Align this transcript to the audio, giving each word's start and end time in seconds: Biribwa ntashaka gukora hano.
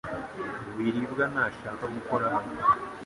Biribwa 0.75 1.23
ntashaka 1.31 1.83
gukora 1.95 2.25
hano. 2.33 2.53